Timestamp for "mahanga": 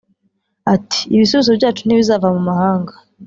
2.49-2.93